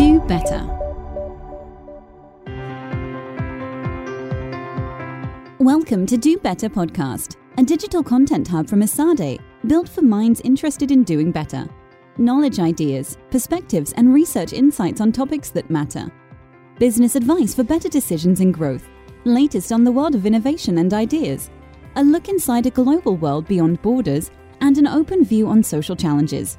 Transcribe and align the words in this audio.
Do 0.00 0.18
better. 0.20 0.66
Welcome 5.58 6.06
to 6.06 6.16
Do 6.16 6.38
Better 6.38 6.70
Podcast, 6.70 7.36
a 7.58 7.62
digital 7.62 8.02
content 8.02 8.48
hub 8.48 8.66
from 8.66 8.80
Esade, 8.80 9.42
built 9.66 9.90
for 9.90 10.00
minds 10.00 10.40
interested 10.40 10.90
in 10.90 11.04
doing 11.04 11.30
better. 11.30 11.68
Knowledge 12.16 12.60
ideas, 12.60 13.18
perspectives, 13.30 13.92
and 13.92 14.14
research 14.14 14.54
insights 14.54 15.02
on 15.02 15.12
topics 15.12 15.50
that 15.50 15.68
matter. 15.68 16.10
Business 16.78 17.14
advice 17.14 17.54
for 17.54 17.62
better 17.62 17.90
decisions 17.90 18.40
and 18.40 18.54
growth. 18.54 18.88
Latest 19.24 19.70
on 19.70 19.84
the 19.84 19.92
world 19.92 20.14
of 20.14 20.24
innovation 20.24 20.78
and 20.78 20.94
ideas. 20.94 21.50
A 21.96 22.02
look 22.02 22.30
inside 22.30 22.64
a 22.64 22.70
global 22.70 23.18
world 23.18 23.46
beyond 23.46 23.82
borders, 23.82 24.30
and 24.62 24.78
an 24.78 24.86
open 24.86 25.26
view 25.26 25.46
on 25.46 25.62
social 25.62 25.94
challenges. 25.94 26.56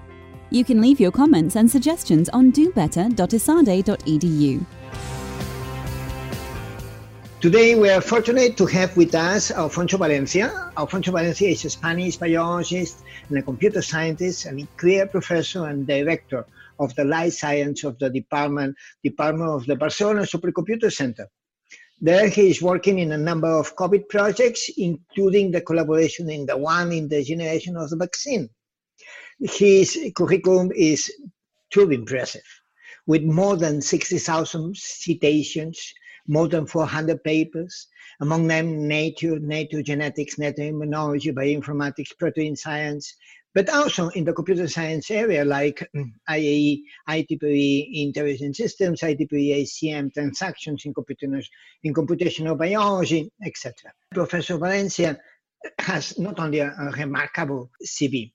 You 0.54 0.65
can 0.65 0.81
leave 0.81 0.99
your 0.99 1.13
comments 1.13 1.55
and 1.55 1.71
suggestions 1.71 2.27
on 2.27 2.51
dobetter.esade.edu. 2.51 4.65
Today, 7.39 7.75
we 7.75 7.89
are 7.89 8.01
fortunate 8.01 8.57
to 8.57 8.65
have 8.65 8.97
with 8.97 9.15
us 9.15 9.51
Alfonso 9.51 9.95
Valencia. 9.95 10.73
Alfonso 10.75 11.14
Valencia 11.14 11.47
is 11.47 11.64
a 11.64 11.69
Spanish 11.69 12.18
biologist 12.18 13.01
and 13.29 13.37
a 13.37 13.42
computer 13.42 13.82
scientist 13.82 14.45
and 14.45 14.59
a 14.59 14.68
career 14.75 15.07
professor 15.07 15.68
and 15.68 15.87
director 15.87 16.45
of 16.79 16.93
the 16.95 17.06
life 17.06 17.31
science 17.31 17.86
of 17.86 17.97
the 18.00 18.09
department, 18.09 18.75
department 19.06 19.50
of 19.50 19.65
the 19.68 19.78
Barcelona 19.78 20.23
Supercomputer 20.23 20.92
Center. 20.92 21.29
There, 22.01 22.28
he 22.28 22.50
is 22.50 22.61
working 22.61 23.00
in 23.00 23.14
a 23.14 23.18
number 23.18 23.47
of 23.47 23.78
COVID 23.78 24.09
projects, 24.09 24.70
including 24.78 25.51
the 25.51 25.61
collaboration 25.61 26.29
in 26.29 26.45
the 26.45 26.57
one 26.57 26.92
in 26.92 27.07
the 27.07 27.23
generation 27.23 27.78
of 27.78 27.89
the 27.89 27.95
vaccine 27.95 28.50
his 29.39 30.11
curriculum 30.15 30.71
is 30.75 31.11
truly 31.71 31.96
impressive, 31.96 32.44
with 33.08 33.23
more 33.23 33.58
than 33.58 33.81
60,000 33.81 34.76
citations, 34.78 35.94
more 36.28 36.48
than 36.48 36.67
400 36.67 37.23
papers, 37.23 37.88
among 38.22 38.48
them 38.48 38.88
Nature, 38.88 39.39
Nature 39.39 39.81
Genetics, 39.81 40.38
Nature 40.38 40.72
Immunology, 40.72 41.34
Bioinformatics, 41.34 42.17
Protein 42.20 42.56
Science, 42.56 43.16
but 43.53 43.70
also 43.70 44.09
in 44.09 44.23
the 44.23 44.34
computer 44.34 44.67
science 44.67 45.11
area 45.11 45.44
like 45.44 45.86
mm, 45.95 46.09
IAE, 46.30 46.83
IEEE 47.09 48.06
Intelligent 48.06 48.56
Systems, 48.56 49.02
IEEE 49.02 49.64
ACM, 49.64 50.14
transactions 50.14 50.86
in, 50.86 50.94
in 51.83 51.94
computational 51.94 52.58
biology, 52.58 53.31
etc. 53.45 53.92
Professor 54.14 54.58
Valencia 54.58 55.20
has 55.80 56.17
not 56.17 56.39
only 56.39 56.59
a, 56.59 56.73
a 56.80 56.92
remarkable 56.92 57.70
CV, 57.86 58.31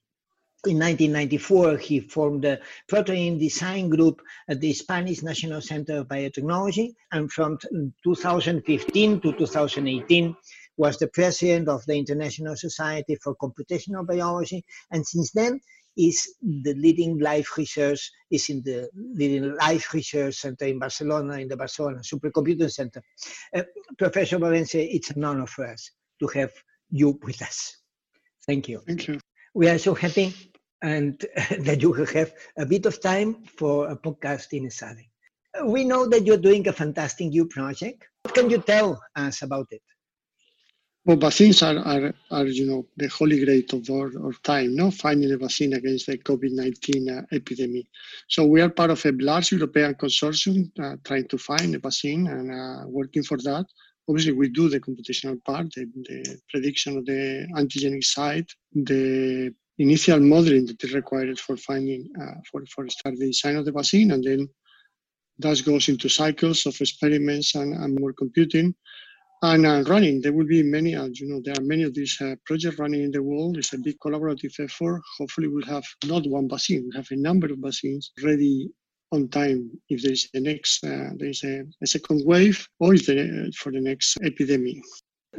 in 0.66 0.78
1994, 0.78 1.78
he 1.78 2.00
formed 2.00 2.42
the 2.42 2.60
protein 2.88 3.38
design 3.38 3.88
group 3.88 4.20
at 4.48 4.60
the 4.60 4.72
Spanish 4.72 5.22
National 5.22 5.60
Center 5.60 5.98
of 5.98 6.08
Biotechnology, 6.08 6.94
and 7.12 7.30
from 7.30 7.58
2015 8.04 9.20
to 9.20 9.32
2018 9.32 10.36
was 10.76 10.98
the 10.98 11.08
president 11.08 11.68
of 11.68 11.84
the 11.86 11.96
International 11.96 12.56
Society 12.56 13.16
for 13.22 13.34
Computational 13.36 14.06
Biology, 14.06 14.64
and 14.90 15.06
since 15.06 15.32
then 15.32 15.60
is 15.96 16.34
the 16.42 16.74
leading 16.74 17.18
life 17.18 17.56
research 17.56 18.10
is 18.30 18.50
in 18.50 18.62
the 18.62 18.90
leading 18.94 19.54
life 19.56 19.94
research 19.94 20.34
center 20.34 20.66
in 20.66 20.78
Barcelona, 20.78 21.38
in 21.38 21.48
the 21.48 21.56
Barcelona 21.56 22.00
Supercomputing 22.00 22.70
Center. 22.70 23.02
Uh, 23.54 23.62
Professor 23.96 24.38
Valencia, 24.38 24.82
it's 24.82 25.10
an 25.10 25.24
honor 25.24 25.46
for 25.46 25.66
us 25.66 25.90
to 26.20 26.26
have 26.28 26.52
you 26.90 27.18
with 27.22 27.40
us. 27.40 27.78
Thank 28.46 28.68
you. 28.68 28.82
Thank 28.86 29.08
you. 29.08 29.20
We 29.54 29.68
are 29.68 29.78
so 29.78 29.94
happy 29.94 30.34
and 30.82 31.24
that 31.60 31.82
you 31.82 31.92
have 31.92 32.32
a 32.58 32.66
bit 32.66 32.86
of 32.86 33.00
time 33.00 33.44
for 33.44 33.88
a 33.88 33.96
podcast 33.96 34.52
in 34.52 34.66
Esade. 34.66 35.06
We 35.64 35.84
know 35.84 36.06
that 36.08 36.26
you're 36.26 36.36
doing 36.36 36.68
a 36.68 36.72
fantastic 36.72 37.28
new 37.28 37.46
project. 37.46 38.06
What 38.22 38.34
can 38.34 38.50
you 38.50 38.58
tell 38.58 39.00
us 39.14 39.42
about 39.42 39.68
it? 39.70 39.82
Well, 41.06 41.16
vaccines 41.16 41.62
are, 41.62 41.78
are, 41.78 42.12
are 42.32 42.46
you 42.46 42.66
know, 42.66 42.84
the 42.96 43.06
holy 43.06 43.44
grail 43.44 43.62
of 43.72 43.88
our, 43.88 44.24
our 44.24 44.32
time, 44.42 44.74
no? 44.74 44.90
Finding 44.90 45.32
a 45.32 45.36
vaccine 45.36 45.74
against 45.74 46.08
the 46.08 46.18
COVID-19 46.18 47.16
uh, 47.16 47.22
epidemic. 47.30 47.86
So 48.28 48.44
we 48.44 48.60
are 48.60 48.68
part 48.68 48.90
of 48.90 49.06
a 49.06 49.12
large 49.12 49.52
European 49.52 49.94
consortium 49.94 50.68
uh, 50.82 50.96
trying 51.04 51.28
to 51.28 51.38
find 51.38 51.76
a 51.76 51.78
vaccine 51.78 52.26
and 52.26 52.50
uh, 52.50 52.88
working 52.88 53.22
for 53.22 53.38
that. 53.38 53.66
Obviously, 54.08 54.32
we 54.32 54.48
do 54.48 54.68
the 54.68 54.80
computational 54.80 55.42
part, 55.44 55.72
the, 55.74 55.84
the 56.08 56.40
prediction 56.50 56.98
of 56.98 57.06
the 57.06 57.46
antigenic 57.54 58.02
site, 58.02 58.50
the 58.74 59.54
initial 59.78 60.20
modeling 60.20 60.66
that 60.66 60.82
is 60.82 60.94
required 60.94 61.38
for 61.38 61.56
finding 61.56 62.08
uh, 62.20 62.34
for 62.50 62.64
for 62.66 62.88
start 62.88 63.16
the 63.16 63.26
design 63.26 63.56
of 63.56 63.64
the 63.64 63.72
vaccine, 63.72 64.12
and 64.12 64.24
then 64.24 64.48
that 65.38 65.62
goes 65.64 65.88
into 65.88 66.08
cycles 66.08 66.64
of 66.66 66.80
experiments 66.80 67.54
and, 67.54 67.74
and 67.74 67.98
more 68.00 68.12
computing 68.12 68.74
and 69.42 69.66
uh, 69.66 69.82
running. 69.86 70.20
There 70.20 70.32
will 70.32 70.46
be 70.46 70.62
many, 70.62 70.96
uh, 70.96 71.08
you 71.12 71.28
know, 71.28 71.40
there 71.44 71.54
are 71.58 71.62
many 71.62 71.82
of 71.82 71.94
these 71.94 72.16
uh, 72.20 72.36
projects 72.46 72.78
running 72.78 73.02
in 73.02 73.10
the 73.10 73.22
world. 73.22 73.58
It's 73.58 73.74
a 73.74 73.78
big 73.78 73.98
collaborative 73.98 74.58
effort. 74.60 75.02
Hopefully, 75.18 75.48
we'll 75.48 75.66
have 75.66 75.84
not 76.06 76.26
one 76.26 76.48
vaccine, 76.48 76.88
we 76.88 76.96
have 76.96 77.08
a 77.10 77.16
number 77.16 77.52
of 77.52 77.58
vaccines 77.58 78.12
ready 78.22 78.68
on 79.12 79.28
time 79.28 79.70
if 79.88 80.02
there 80.02 80.12
is 80.12 80.28
a 80.34 80.40
next, 80.40 80.82
uh, 80.84 81.10
there 81.16 81.28
is 81.28 81.44
a, 81.44 81.62
a, 81.82 81.86
second 81.86 82.22
wave 82.26 82.66
or 82.80 82.94
if 82.94 83.06
there, 83.06 83.28
for 83.56 83.70
the 83.70 83.80
next 83.80 84.18
epidemic. 84.24 84.78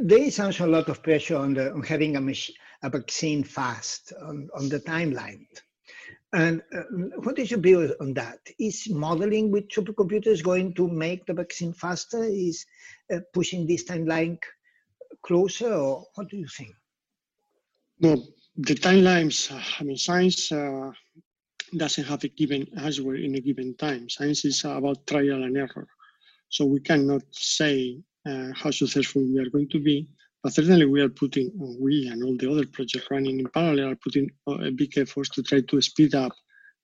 There 0.00 0.18
is 0.18 0.38
also 0.38 0.66
a 0.66 0.70
lot 0.70 0.88
of 0.88 1.02
pressure 1.02 1.36
on, 1.36 1.54
the, 1.54 1.72
on 1.72 1.82
having 1.82 2.16
a, 2.16 2.20
mach- 2.20 2.54
a 2.82 2.90
vaccine 2.90 3.42
fast 3.42 4.12
on, 4.22 4.48
on 4.54 4.68
the 4.68 4.80
timeline. 4.80 5.46
And 6.32 6.62
uh, 6.76 6.82
what 7.22 7.38
is 7.38 7.50
your 7.50 7.60
view 7.60 7.94
on 8.00 8.14
that? 8.14 8.38
Is 8.58 8.88
modeling 8.90 9.50
with 9.50 9.68
supercomputers 9.70 10.42
going 10.42 10.74
to 10.74 10.86
make 10.86 11.24
the 11.26 11.32
vaccine 11.32 11.72
faster? 11.72 12.22
Is 12.22 12.66
uh, 13.12 13.20
pushing 13.32 13.66
this 13.66 13.84
timeline 13.84 14.38
closer, 15.22 15.72
or 15.72 16.06
what 16.14 16.28
do 16.28 16.36
you 16.36 16.46
think? 16.46 16.70
No, 18.00 18.22
the 18.56 18.74
timelines. 18.74 19.50
I 19.80 19.84
mean, 19.84 19.96
science 19.96 20.52
uh, 20.52 20.92
doesn't 21.74 22.04
have 22.04 22.24
a 22.24 22.28
given 22.28 22.66
answer 22.78 23.14
in 23.16 23.34
a 23.34 23.40
given 23.40 23.74
time. 23.74 24.08
Science 24.10 24.44
is 24.44 24.64
about 24.64 25.06
trial 25.06 25.42
and 25.44 25.56
error, 25.56 25.88
so 26.50 26.66
we 26.66 26.80
cannot 26.80 27.22
say 27.32 27.98
Uh, 28.26 28.48
how 28.54 28.70
successful 28.70 29.22
we 29.22 29.38
are 29.38 29.50
going 29.50 29.68
to 29.68 29.80
be. 29.80 30.06
But 30.42 30.52
certainly 30.52 30.86
we 30.86 31.00
are 31.00 31.08
putting, 31.08 31.50
we 31.80 32.08
and 32.08 32.22
all 32.22 32.36
the 32.36 32.50
other 32.50 32.66
projects 32.66 33.08
running 33.10 33.40
in 33.40 33.48
parallel 33.48 33.90
are 33.90 33.96
putting 33.96 34.30
uh, 34.46 34.58
a 34.58 34.70
big 34.70 34.96
efforts 34.98 35.30
to 35.30 35.42
try 35.42 35.60
to 35.60 35.80
speed 35.80 36.14
up 36.14 36.32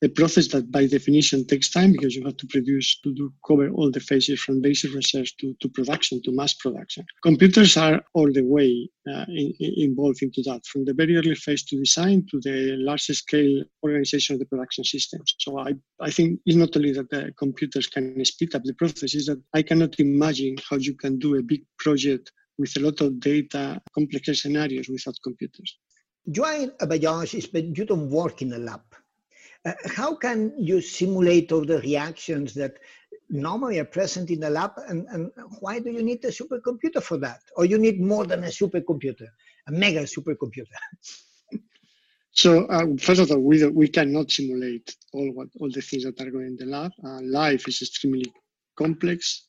a 0.04 0.09
process 0.09 0.48
that 0.48 0.70
by 0.70 0.87
definition 0.87 1.47
takes 1.47 1.70
time 1.70 1.92
because 1.92 2.15
you 2.15 2.25
have 2.25 2.37
to 2.37 2.47
produce, 2.47 3.00
to 3.00 3.15
do 3.15 3.32
cover 3.47 3.69
all 3.70 3.91
the 3.91 4.00
phases 4.00 4.41
from 4.41 4.60
basic 4.60 4.92
research 4.94 5.37
to, 5.38 5.54
to 5.60 5.69
production, 5.69 6.20
to 6.22 6.32
mass 6.32 6.54
production. 6.54 7.04
Computers 7.22 7.76
are 7.76 8.03
all 8.12 8.31
the 8.32 8.42
way 8.42 8.88
uh, 9.10 9.25
in, 9.28 9.53
involved 9.59 10.22
into 10.22 10.42
that, 10.42 10.65
from 10.66 10.84
the 10.84 10.94
very 10.94 11.16
early 11.16 11.34
phase 11.34 11.65
to 11.65 11.76
design 11.76 12.26
to 12.31 12.38
the 12.41 12.76
large 12.78 13.03
scale 13.03 13.62
organization 13.82 14.34
of 14.34 14.41
the 14.41 14.47
production 14.47 14.84
system. 14.84 15.20
So 15.38 15.59
I, 15.59 15.72
I 16.00 16.10
think 16.10 16.41
it's 16.47 16.56
not 16.56 16.76
only 16.76 16.92
that 16.92 17.10
the 17.10 17.32
computers 17.38 17.86
can 17.86 18.25
speed 18.25 18.54
up 18.54 18.62
the 18.65 18.75
process, 18.75 19.15
is 19.15 19.26
that 19.26 19.41
I 19.54 19.62
cannot 19.62 19.98
imagine 19.98 20.56
how 20.69 20.76
you 20.76 20.94
can 20.94 21.19
do 21.19 21.36
a 21.36 21.42
big 21.42 21.62
project 21.78 22.31
with 22.59 22.76
a 22.76 22.81
lot 22.81 23.00
of 23.00 23.19
data, 23.21 23.81
complex 23.94 24.42
scenarios 24.42 24.88
without 24.88 25.16
computers. 25.22 25.78
You 26.26 26.44
are 26.44 26.72
a 26.81 26.86
biologist, 26.86 27.53
but 27.53 27.76
you 27.76 27.84
don't 27.84 28.10
work 28.10 28.42
in 28.42 28.53
a 28.53 28.59
lab. 28.59 28.82
How 29.86 30.14
can 30.14 30.52
you 30.58 30.80
simulate 30.80 31.52
all 31.52 31.64
the 31.64 31.80
reactions 31.80 32.54
that 32.54 32.78
normally 33.30 33.78
are 33.78 33.84
present 33.84 34.30
in 34.30 34.41
the 34.41 34.50
lab, 34.50 34.72
and, 34.88 35.06
and 35.08 35.30
why 35.60 35.78
do 35.78 35.91
you 35.91 36.02
need 36.02 36.25
a 36.25 36.28
supercomputer 36.28 37.02
for 37.02 37.16
that? 37.19 37.41
Or 37.56 37.64
you 37.64 37.78
need 37.78 38.00
more 38.00 38.26
than 38.26 38.44
a 38.44 38.48
supercomputer, 38.48 39.28
a 39.69 39.72
mega 39.72 40.03
supercomputer? 40.03 40.80
So 42.36 42.66
uh, 42.66 42.86
first 42.98 43.20
of 43.20 43.30
all, 43.30 43.38
we, 43.38 43.64
we 43.69 43.86
cannot 43.86 44.28
simulate 44.28 44.97
all 45.12 45.30
what 45.32 45.47
all 45.60 45.70
the 45.70 45.80
things 45.80 46.03
that 46.03 46.21
are 46.21 46.33
going 46.33 46.47
in 46.47 46.56
the 46.56 46.66
lab. 46.66 46.91
Uh, 47.04 47.21
life 47.22 47.68
is 47.68 47.80
extremely 47.80 48.33
complex 48.77 49.47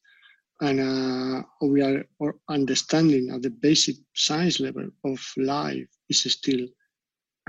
and 0.62 0.80
uh, 0.80 1.44
we 1.62 1.82
are 1.82 2.06
understanding 2.48 3.32
at 3.32 3.42
the 3.42 3.50
basic 3.50 3.96
science 4.14 4.60
level 4.60 4.88
of 5.04 5.20
life 5.38 5.88
is 6.10 6.32
still 6.32 6.68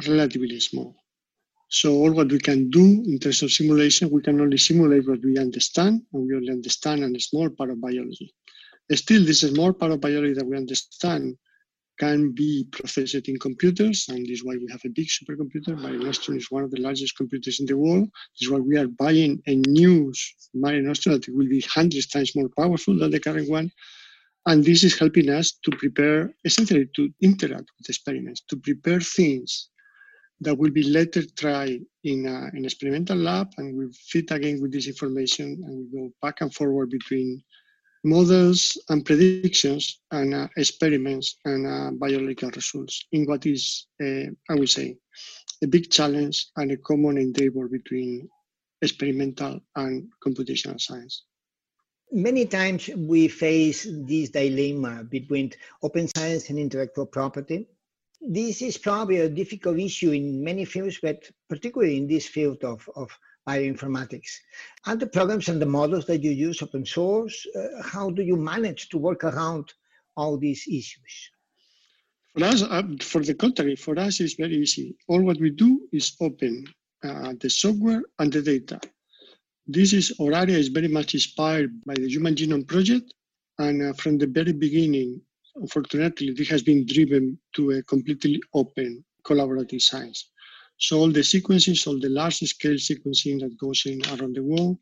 relatively 0.08 0.58
small. 0.58 0.96
So 1.69 1.95
all 1.95 2.13
what 2.13 2.31
we 2.31 2.39
can 2.39 2.71
do 2.71 3.03
in 3.07 3.19
terms 3.19 3.43
of 3.43 3.51
simulation, 3.51 4.11
we 4.11 4.23
can 4.23 4.41
only 4.41 4.57
simulate 4.57 5.07
what 5.07 5.23
we 5.23 5.37
understand, 5.37 6.03
and 6.13 6.27
we 6.27 6.37
only 6.37 6.51
understand 6.51 7.05
a 7.05 7.21
small 7.21 7.51
part 7.51 7.71
of 7.71 7.81
biology. 7.81 8.33
Still, 8.93 9.25
this 9.25 9.41
small 9.41 9.73
part 9.73 9.91
of 9.91 10.01
biology 10.01 10.35
that 10.35 10.47
we 10.47 10.57
understand 10.57 11.37
can 11.99 12.31
be 12.33 12.69
processed 12.71 13.29
in 13.29 13.39
computers, 13.39 14.07
and 14.09 14.25
this 14.27 14.39
is 14.39 14.45
why 14.45 14.55
we 14.57 14.69
have 14.71 14.83
a 14.85 14.91
big 14.91 15.09
supercomputer. 15.09 15.77
Mare 15.81 15.99
Nostrum 15.99 16.37
is 16.37 16.51
one 16.51 16.63
of 16.63 16.71
the 16.71 16.81
largest 16.81 17.17
computers 17.17 17.59
in 17.59 17.67
the 17.67 17.77
world. 17.77 18.05
This 18.39 18.47
is 18.47 18.51
why 18.51 18.61
we 18.61 18.77
are 18.77 18.87
buying 18.87 19.43
a 19.47 19.57
new 19.57 20.13
Mare 20.55 20.83
Nostrum 20.83 21.15
that 21.15 21.29
will 21.35 21.49
be 21.49 21.63
hundreds 21.63 22.07
times 22.07 22.37
more 22.37 22.51
powerful 22.57 22.97
than 22.97 23.11
the 23.11 23.19
current 23.19 23.51
one. 23.51 23.73
And 24.45 24.65
this 24.65 24.85
is 24.85 24.97
helping 24.97 25.31
us 25.31 25.59
to 25.65 25.71
prepare, 25.73 26.33
essentially 26.45 26.89
to 26.95 27.11
interact 27.23 27.69
with 27.79 27.89
experiments, 27.89 28.43
to 28.51 28.57
prepare 28.57 29.01
things 29.01 29.71
that 30.41 30.56
will 30.56 30.71
be 30.71 30.83
later 30.83 31.23
tried 31.37 31.81
in 32.05 32.27
an 32.27 32.65
experimental 32.65 33.17
lab 33.17 33.49
and 33.59 33.77
we 33.77 33.91
fit 33.93 34.31
again 34.31 34.61
with 34.61 34.73
this 34.73 34.87
information 34.87 35.62
and 35.65 35.88
we 35.93 35.99
go 35.99 36.12
back 36.23 36.41
and 36.41 36.53
forward 36.55 36.91
between 36.91 37.43
models 38.05 38.79
and 38.91 39.05
predictions 39.05 40.00
and 40.12 40.12
uh, 40.12 40.49
experiments 40.56 41.38
and 41.44 41.67
uh, 41.67 41.91
biological 41.93 42.50
results 42.50 43.06
in 43.12 43.25
what 43.27 43.44
is, 43.47 43.87
uh, 44.00 44.27
I 44.49 44.55
would 44.55 44.69
say, 44.69 44.97
a 45.62 45.67
big 45.67 45.91
challenge 45.91 46.47
and 46.56 46.71
a 46.71 46.77
common 46.77 47.19
endeavor 47.19 47.69
between 47.69 48.29
experimental 48.82 49.61
and 49.75 50.09
computational 50.25 50.81
science. 50.81 51.25
Many 52.12 52.47
times 52.47 52.89
we 52.97 53.27
face 53.27 53.87
this 53.91 54.31
dilemma 54.31 55.03
between 55.03 55.53
open 55.82 56.06
science 56.09 56.49
and 56.50 56.59
intellectual 56.59 57.06
property. 57.06 57.67
This 58.28 58.61
is 58.61 58.76
probably 58.76 59.19
a 59.19 59.28
difficult 59.28 59.78
issue 59.78 60.11
in 60.11 60.43
many 60.43 60.64
fields, 60.64 60.99
but 61.00 61.31
particularly 61.49 61.96
in 61.96 62.08
this 62.08 62.26
field 62.26 62.64
of, 62.64 62.88
of 62.96 63.17
bioinformatics. 63.49 64.31
Are 64.87 64.96
the 64.96 65.06
programs 65.06 65.49
and 65.49 65.62
the 65.62 65.67
models 65.67 66.06
that 66.06 66.25
you 66.25 66.32
use 66.32 66.61
open 66.61 66.84
source? 66.84 67.46
Uh, 67.55 67.82
how 67.82 68.11
do 68.11 68.23
you 68.23 68.37
manage 68.37 68.88
to 68.88 68.99
work 68.99 69.23
around 69.23 69.73
all 70.17 70.37
these 70.37 70.67
issues? 70.67 71.31
For 72.37 72.44
us, 72.44 72.62
uh, 72.62 72.82
for 73.00 73.23
the 73.23 73.34
contrary, 73.34 73.76
for 73.76 73.96
us 73.99 74.20
it's 74.20 74.34
very 74.34 74.56
easy. 74.56 74.96
All 75.06 75.22
what 75.22 75.38
we 75.40 75.50
do 75.50 75.88
is 75.93 76.17
open 76.20 76.64
uh, 77.05 77.34
the 77.40 77.49
software 77.49 78.02
and 78.19 78.32
the 78.32 78.43
data. 78.43 78.81
This 79.69 79.93
is 79.93 80.12
our 80.20 80.32
area 80.32 80.58
is 80.58 80.69
very 80.69 80.88
much 80.88 81.14
inspired 81.14 81.70
by 81.84 81.94
the 81.94 82.08
Human 82.08 82.34
Genome 82.34 82.67
Project, 82.67 83.14
and 83.58 83.82
uh, 83.82 83.93
from 83.94 84.19
the 84.19 84.26
very 84.26 84.52
beginning, 84.52 85.20
unfortunately, 85.61 86.32
this 86.32 86.49
has 86.49 86.62
been 86.62 86.87
driven 86.87 87.38
to 87.55 87.73
a 87.73 87.82
completely 87.82 88.41
open 88.55 89.05
collaborative 89.25 89.82
science. 89.82 90.31
So 90.79 90.99
all 90.99 91.11
the 91.11 91.25
sequences, 91.25 91.87
all 91.87 91.99
the 91.99 92.08
large 92.08 92.38
scale 92.38 92.75
sequencing 92.75 93.41
that 93.41 93.56
goes 93.58 93.82
in 93.87 94.00
around 94.06 94.37
the 94.37 94.44
world 94.44 94.79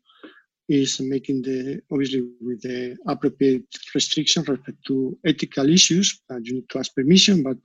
is 0.67 0.99
making 0.99 1.43
the, 1.43 1.81
obviously 1.91 2.27
with 2.41 2.61
the 2.61 2.97
appropriate 3.07 3.63
restriction 3.93 4.43
respect 4.43 4.77
to 4.87 5.17
ethical 5.25 5.69
issues, 5.69 6.21
uh, 6.31 6.37
you 6.41 6.55
need 6.55 6.69
to 6.69 6.79
ask 6.79 6.93
permission, 6.95 7.43
but 7.43 7.57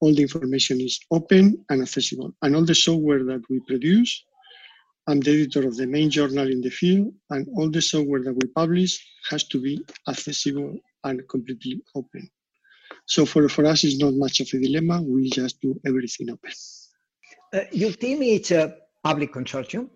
all 0.00 0.14
the 0.14 0.22
information 0.22 0.80
is 0.80 1.00
open 1.10 1.64
and 1.70 1.82
accessible. 1.82 2.32
And 2.42 2.54
all 2.54 2.64
the 2.64 2.74
software 2.74 3.24
that 3.24 3.42
we 3.48 3.60
produce, 3.60 4.24
I'm 5.08 5.20
the 5.20 5.42
editor 5.42 5.66
of 5.66 5.76
the 5.76 5.86
main 5.86 6.10
journal 6.10 6.50
in 6.50 6.60
the 6.60 6.70
field, 6.70 7.14
and 7.30 7.46
all 7.56 7.70
the 7.70 7.80
software 7.80 8.22
that 8.24 8.34
we 8.34 8.48
publish 8.54 9.02
has 9.30 9.44
to 9.48 9.60
be 9.60 9.80
accessible 10.08 10.76
and 11.06 11.28
completely 11.28 11.82
open. 11.94 12.30
So 13.06 13.24
for, 13.24 13.48
for 13.48 13.64
us, 13.66 13.84
it's 13.84 13.98
not 13.98 14.14
much 14.14 14.40
of 14.40 14.48
a 14.52 14.58
dilemma. 14.58 15.02
We 15.02 15.30
just 15.30 15.60
do 15.60 15.80
everything 15.86 16.30
open. 16.30 16.50
Uh, 17.52 17.60
your 17.72 17.92
team 17.92 18.22
is 18.22 18.50
a 18.50 18.76
public 19.02 19.32
consortium. 19.32 19.88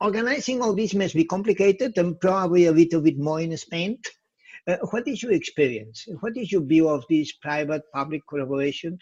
Organizing 0.00 0.62
all 0.62 0.74
this 0.74 0.94
must 0.94 1.14
be 1.14 1.24
complicated 1.24 1.96
and 1.98 2.18
probably 2.20 2.66
a 2.66 2.72
little 2.72 3.02
bit 3.02 3.18
more 3.18 3.40
in 3.40 3.56
Spain. 3.56 3.98
Uh, 4.66 4.76
what 4.90 5.08
is 5.08 5.22
your 5.22 5.32
experience? 5.32 6.06
What 6.20 6.36
is 6.36 6.52
your 6.52 6.62
view 6.62 6.88
of 6.88 7.04
these 7.08 7.32
private-public 7.32 8.22
collaborations? 8.30 8.98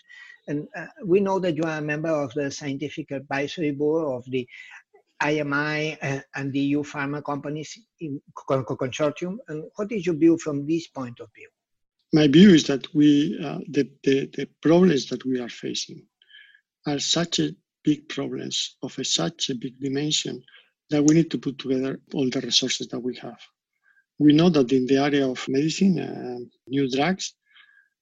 And 0.47 0.67
uh, 0.77 0.87
we 1.05 1.21
know 1.21 1.39
that 1.41 1.57
you 1.57 1.63
are 1.65 1.79
a 1.79 1.83
member 1.83 2.09
of 2.09 2.33
the 2.35 2.51
scientific 2.51 3.11
advisory 3.11 3.73
board 3.73 4.07
of 4.17 4.25
the 4.31 4.49
IMI 5.23 6.23
and 6.35 6.53
the 6.53 6.61
EU 6.61 6.83
pharma 6.83 7.25
companies 7.25 7.79
in 8.01 8.21
consortium. 8.49 9.39
And 9.49 9.65
what 9.77 9.91
is 9.93 10.07
your 10.07 10.15
view 10.15 10.39
from 10.39 10.67
this 10.67 10.87
point 10.89 11.21
of 11.21 11.29
view? 11.35 11.49
My 12.13 12.27
view 12.27 12.51
is 12.51 12.65
that 12.69 12.87
we, 12.95 13.39
uh, 13.45 13.59
the, 13.69 13.91
the, 14.03 14.31
the 14.35 14.49
problems 14.63 15.09
that 15.09 15.25
we 15.25 15.41
are 15.41 15.49
facing 15.49 16.07
are 16.87 16.99
such 16.99 17.39
a 17.39 17.51
big 17.85 18.09
problems 18.09 18.77
of 18.83 18.99
a, 18.99 19.05
such 19.05 19.51
a 19.51 19.55
big 19.55 19.79
dimension 19.81 20.43
that 20.91 21.05
we 21.05 21.15
need 21.15 21.31
to 21.31 21.39
put 21.39 21.59
together 21.59 22.01
all 22.15 22.29
the 22.31 22.41
resources 22.41 22.89
that 22.89 23.01
we 23.01 23.17
have. 23.17 23.41
We 24.19 24.33
know 24.33 24.49
that 24.51 24.73
in 24.73 24.87
the 24.87 24.97
area 24.97 25.29
of 25.29 25.47
medicine, 25.49 25.99
uh, 25.99 26.39
new 26.67 26.91
drugs, 26.91 27.35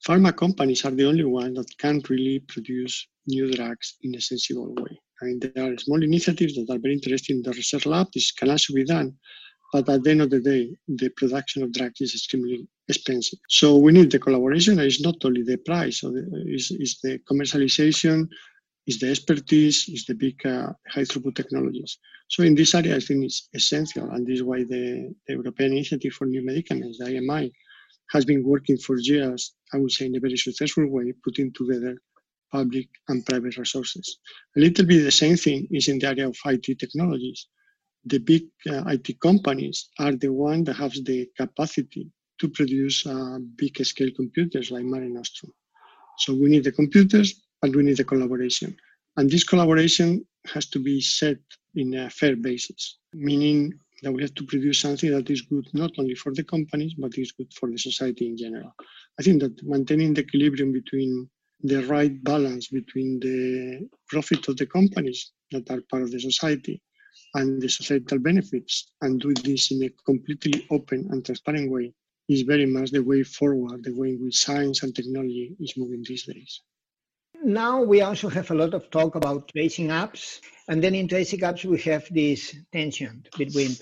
pharma 0.06 0.36
companies 0.36 0.84
are 0.84 0.92
the 0.92 1.06
only 1.06 1.24
ones 1.24 1.56
that 1.56 1.76
can 1.78 2.00
really 2.08 2.40
produce 2.40 3.08
new 3.26 3.52
drugs 3.52 3.96
in 4.02 4.14
a 4.14 4.20
sensible 4.20 4.72
way. 4.74 5.00
I 5.20 5.24
mean, 5.26 5.40
there 5.40 5.72
are 5.72 5.78
small 5.78 6.02
initiatives 6.02 6.54
that 6.56 6.70
are 6.70 6.78
very 6.78 6.94
interesting 6.94 7.36
in 7.36 7.42
the 7.42 7.52
research 7.52 7.86
lab. 7.86 8.08
This 8.12 8.32
can 8.32 8.50
also 8.50 8.74
be 8.74 8.84
done, 8.84 9.14
but 9.72 9.88
at 9.88 10.02
the 10.02 10.10
end 10.10 10.22
of 10.22 10.30
the 10.30 10.40
day, 10.40 10.76
the 10.88 11.08
production 11.10 11.62
of 11.62 11.72
drugs 11.72 12.00
is 12.00 12.14
extremely 12.14 12.68
expensive. 12.88 13.38
So 13.48 13.76
we 13.76 13.92
need 13.92 14.10
the 14.10 14.18
collaboration. 14.18 14.78
It's 14.78 15.00
not 15.00 15.16
only 15.24 15.42
the 15.42 15.56
price, 15.56 16.00
so 16.00 16.12
it's, 16.14 16.70
it's 16.70 17.00
the 17.00 17.18
commercialization, 17.30 18.28
is 18.86 18.98
the 18.98 19.10
expertise, 19.10 19.88
is 19.88 20.04
the 20.04 20.14
big 20.14 20.44
uh, 20.46 20.72
high 20.88 21.02
throughput 21.02 21.34
technologies. 21.34 21.98
So 22.28 22.42
in 22.42 22.54
this 22.54 22.74
area, 22.74 22.96
I 22.96 23.00
think 23.00 23.24
it's 23.24 23.48
essential, 23.54 24.10
and 24.10 24.26
this 24.26 24.36
is 24.36 24.42
why 24.42 24.58
the, 24.64 25.14
the 25.26 25.34
European 25.34 25.72
Initiative 25.72 26.12
for 26.12 26.26
New 26.26 26.44
Medicaments, 26.44 26.98
the 26.98 27.06
IMI, 27.06 27.50
has 28.10 28.24
been 28.24 28.44
working 28.44 28.76
for 28.76 28.96
years, 28.98 29.54
I 29.72 29.78
would 29.78 29.90
say 29.90 30.06
in 30.06 30.16
a 30.16 30.20
very 30.20 30.36
successful 30.36 30.88
way, 30.88 31.12
putting 31.24 31.52
together 31.52 31.96
public 32.52 32.88
and 33.08 33.24
private 33.24 33.56
resources. 33.56 34.18
A 34.56 34.60
little 34.60 34.86
bit 34.86 35.04
the 35.04 35.10
same 35.10 35.36
thing 35.36 35.66
is 35.70 35.88
in 35.88 35.98
the 35.98 36.08
area 36.08 36.28
of 36.28 36.36
IT 36.44 36.78
technologies. 36.78 37.46
The 38.04 38.18
big 38.18 38.44
uh, 38.70 38.84
IT 38.86 39.20
companies 39.20 39.88
are 39.98 40.12
the 40.12 40.32
ones 40.32 40.66
that 40.66 40.74
have 40.76 40.92
the 40.92 41.28
capacity 41.36 42.10
to 42.40 42.48
produce 42.48 43.06
uh, 43.06 43.38
big 43.56 43.76
scale 43.84 44.10
computers 44.14 44.70
like 44.70 44.84
Mare 44.84 45.08
Nostrum. 45.08 45.52
So 46.18 46.34
we 46.34 46.48
need 46.48 46.64
the 46.64 46.72
computers, 46.72 47.42
but 47.60 47.74
we 47.74 47.82
need 47.82 47.96
the 47.96 48.04
collaboration. 48.04 48.76
And 49.16 49.30
this 49.30 49.44
collaboration 49.44 50.26
has 50.52 50.66
to 50.66 50.78
be 50.78 51.00
set 51.00 51.38
in 51.74 51.94
a 51.94 52.10
fair 52.10 52.36
basis, 52.36 52.98
meaning 53.12 53.72
that 54.02 54.12
we 54.12 54.22
have 54.22 54.34
to 54.34 54.44
produce 54.44 54.80
something 54.80 55.10
that 55.10 55.30
is 55.30 55.42
good 55.42 55.66
not 55.72 55.90
only 55.98 56.14
for 56.14 56.32
the 56.32 56.44
companies, 56.44 56.94
but 56.98 57.16
is 57.16 57.32
good 57.32 57.52
for 57.54 57.70
the 57.70 57.78
society 57.78 58.26
in 58.26 58.36
general. 58.36 58.72
I 59.18 59.22
think 59.22 59.40
that 59.40 59.62
maintaining 59.62 60.14
the 60.14 60.22
equilibrium 60.22 60.72
between 60.72 61.28
the 61.62 61.84
right 61.86 62.22
balance 62.22 62.68
between 62.68 63.18
the 63.20 63.88
profit 64.08 64.46
of 64.48 64.56
the 64.56 64.66
companies 64.66 65.32
that 65.50 65.70
are 65.70 65.80
part 65.90 66.02
of 66.02 66.10
the 66.10 66.20
society 66.20 66.82
and 67.34 67.60
the 67.60 67.68
societal 67.68 68.18
benefits 68.18 68.92
and 69.02 69.20
do 69.20 69.32
this 69.34 69.70
in 69.70 69.82
a 69.84 69.90
completely 70.04 70.66
open 70.70 71.06
and 71.10 71.24
transparent 71.24 71.70
way 71.70 71.92
is 72.28 72.42
very 72.42 72.66
much 72.66 72.90
the 72.90 73.02
way 73.02 73.22
forward, 73.22 73.84
the 73.84 73.94
way 73.94 74.10
in 74.10 74.24
which 74.24 74.36
science 74.36 74.82
and 74.82 74.94
technology 74.94 75.54
is 75.60 75.76
moving 75.76 76.04
these 76.06 76.24
days. 76.24 76.60
Now 77.44 77.82
we 77.82 78.00
also 78.00 78.28
have 78.28 78.50
a 78.50 78.54
lot 78.54 78.74
of 78.74 78.90
talk 78.90 79.14
about 79.14 79.48
tracing 79.48 79.88
apps, 79.88 80.40
and 80.68 80.82
then 80.82 80.94
in 80.94 81.06
tracing 81.06 81.40
apps 81.40 81.64
we 81.64 81.78
have 81.82 82.06
this 82.10 82.56
tension 82.72 83.24
between 83.36 83.76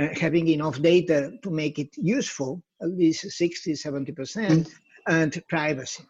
uh, 0.00 0.08
having 0.18 0.48
enough 0.48 0.80
data 0.80 1.32
to 1.42 1.50
make 1.50 1.78
it 1.78 1.90
useful, 1.96 2.62
at 2.80 2.88
least 2.88 3.30
60, 3.30 3.72
70%, 3.72 4.14
mm. 4.14 4.72
and 5.08 5.42
privacy. 5.48 6.04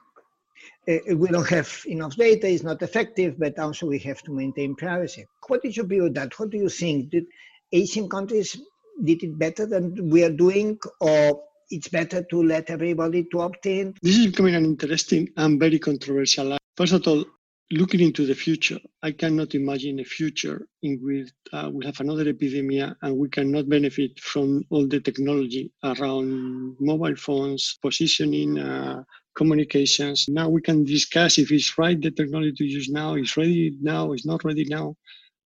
Uh, 0.89 1.15
we 1.17 1.29
don't 1.29 1.49
have 1.49 1.83
enough 1.87 2.17
data, 2.17 2.49
it's 2.49 2.63
not 2.63 2.83
effective, 2.83 3.39
but 3.39 3.59
also 3.59 3.87
we 3.87 3.99
have 3.99 4.23
to 4.23 4.33
maintain 4.33 4.75
privacy. 4.75 5.27
What 5.47 5.65
is 5.65 5.77
your 5.77 5.87
view 5.87 6.07
of 6.07 6.15
that? 6.15 6.39
What 6.39 6.51
do 6.51 6.59
you 6.59 6.69
think? 6.69 7.11
Did 7.11 7.27
Asian 7.73 8.09
countries 8.09 8.61
did 9.05 9.23
it 9.23 9.39
better 9.39 9.67
than 9.67 10.11
we 10.11 10.25
are 10.25 10.33
doing, 10.33 10.79
or 11.01 11.43
it's 11.71 11.89
better 11.89 12.23
to 12.31 12.43
let 12.43 12.71
everybody 12.71 13.25
to 13.31 13.41
opt 13.41 13.67
in? 13.67 13.95
This 14.03 14.17
is 14.17 14.27
becoming 14.27 14.55
an 14.55 14.65
interesting 14.65 15.29
and 15.37 15.61
very 15.61 15.79
controversial 15.79 16.59
First 16.81 16.95
of 16.95 17.07
all, 17.09 17.27
looking 17.73 18.01
into 18.01 18.25
the 18.25 18.35
future, 18.35 18.79
I 19.03 19.13
cannot 19.13 19.55
imagine 19.55 20.01
a 20.01 20.05
future 20.05 20.67
in 20.83 20.99
which 21.03 21.29
uh, 21.53 21.69
we 21.71 21.85
have 21.85 22.01
another 22.01 22.27
epidemic 22.27 22.95
and 23.03 23.19
we 23.19 23.29
cannot 23.29 23.69
benefit 23.69 24.19
from 24.19 24.65
all 24.71 24.87
the 24.89 25.01
technology 25.01 25.71
around 25.85 26.77
mobile 26.81 27.17
phones, 27.17 27.79
positioning, 27.83 28.59
uh, 28.59 29.05
communications. 29.41 30.19
Now 30.29 30.47
we 30.57 30.61
can 30.69 30.79
discuss 30.85 31.39
if 31.39 31.49
it's 31.57 31.71
right 31.83 31.99
the 32.01 32.13
technology 32.21 32.55
to 32.61 32.65
use 32.79 32.89
now, 33.03 33.09
is 33.15 33.37
ready 33.41 33.65
now, 33.93 34.03
is 34.13 34.27
not 34.33 34.41
ready 34.49 34.67
now, 34.79 34.87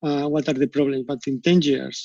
uh, 0.07 0.27
what 0.33 0.49
are 0.49 0.59
the 0.63 0.67
problems. 0.77 1.05
But 1.07 1.21
in 1.31 1.41
10 1.41 1.63
years, 1.63 1.97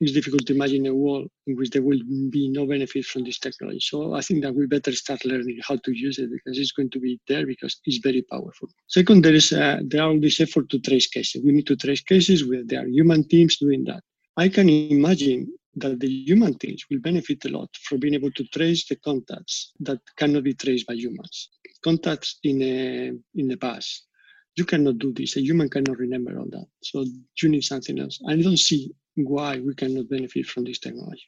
it's 0.00 0.12
difficult 0.12 0.44
to 0.46 0.54
imagine 0.54 0.84
a 0.86 0.94
world 0.94 1.28
in 1.46 1.56
which 1.56 1.70
there 1.70 1.86
will 1.88 2.02
be 2.36 2.44
no 2.58 2.66
benefit 2.66 3.04
from 3.06 3.24
this 3.24 3.38
technology. 3.38 3.80
So 3.80 3.96
I 4.14 4.22
think 4.26 4.42
that 4.42 4.54
we 4.54 4.66
better 4.66 4.92
start 4.92 5.24
learning 5.24 5.58
how 5.68 5.76
to 5.84 5.92
use 6.06 6.16
it 6.18 6.30
because 6.36 6.58
it's 6.58 6.72
going 6.78 6.90
to 6.90 7.00
be 7.00 7.12
there 7.28 7.46
because 7.46 7.80
it's 7.86 8.00
very 8.08 8.22
powerful. 8.34 8.68
Second, 8.88 9.24
there 9.24 9.36
is 9.40 9.48
uh, 9.52 9.78
there 9.90 10.02
are 10.02 10.10
all 10.10 10.20
this 10.20 10.40
effort 10.46 10.66
to 10.72 10.78
trace 10.88 11.08
cases. 11.16 11.42
We 11.46 11.52
need 11.52 11.68
to 11.72 11.76
trace 11.84 12.02
cases 12.02 12.38
where 12.48 12.64
there 12.70 12.82
are 12.84 12.88
human 12.98 13.22
teams 13.32 13.56
doing 13.56 13.84
that. 13.90 14.02
I 14.36 14.48
can 14.56 14.68
imagine 14.68 15.40
that 15.76 16.00
the 16.00 16.08
human 16.08 16.58
teams 16.58 16.84
will 16.90 17.00
benefit 17.00 17.44
a 17.44 17.48
lot 17.48 17.68
from 17.82 18.00
being 18.00 18.14
able 18.14 18.30
to 18.32 18.44
trace 18.44 18.86
the 18.86 18.96
contacts 18.96 19.72
that 19.80 19.98
cannot 20.16 20.44
be 20.44 20.54
traced 20.54 20.86
by 20.86 20.94
humans. 20.94 21.50
Contacts 21.82 22.38
in 22.42 22.62
a, 22.62 23.12
in 23.34 23.48
the 23.48 23.56
past. 23.56 24.06
You 24.56 24.64
cannot 24.64 24.98
do 24.98 25.12
this. 25.12 25.36
A 25.36 25.40
human 25.40 25.68
cannot 25.68 25.98
remember 25.98 26.38
all 26.38 26.48
that. 26.50 26.66
So 26.82 27.04
you 27.42 27.48
need 27.48 27.64
something 27.64 27.98
else. 27.98 28.20
I 28.28 28.36
don't 28.36 28.58
see 28.58 28.92
why 29.16 29.58
we 29.58 29.74
cannot 29.74 30.08
benefit 30.08 30.46
from 30.46 30.64
this 30.64 30.78
technology. 30.78 31.26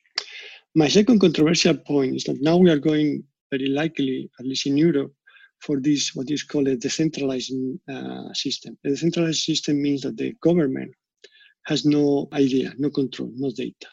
My 0.74 0.88
second 0.88 1.20
controversial 1.20 1.76
point 1.76 2.16
is 2.16 2.24
that 2.24 2.40
now 2.40 2.56
we 2.56 2.70
are 2.70 2.78
going 2.78 3.24
very 3.50 3.68
likely, 3.68 4.30
at 4.38 4.46
least 4.46 4.66
in 4.66 4.76
Europe, 4.76 5.12
for 5.60 5.80
this 5.80 6.14
what 6.14 6.30
is 6.30 6.42
called 6.42 6.68
a 6.68 6.76
decentralized 6.76 7.52
uh, 7.90 8.32
system. 8.34 8.76
A 8.84 8.90
decentralized 8.90 9.42
system 9.42 9.80
means 9.80 10.02
that 10.02 10.16
the 10.16 10.34
government 10.42 10.92
has 11.64 11.84
no 11.84 12.28
idea, 12.32 12.72
no 12.78 12.90
control, 12.90 13.32
no 13.34 13.50
data. 13.50 13.88